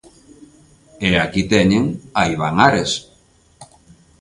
E 1.07 1.09
aquí 1.25 1.41
teñen 1.53 1.85
a 2.19 2.21
Iván 2.33 2.55
Ares. 2.67 2.91